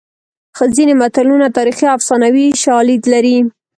ځینې 0.75 0.93
متلونه 1.01 1.47
تاریخي 1.57 1.83
او 1.87 1.95
افسانوي 1.97 2.45
شالید 2.63 3.01
لري 3.13 3.37